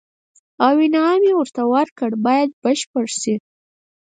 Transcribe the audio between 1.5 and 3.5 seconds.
ورکړ باید بشپړ شي.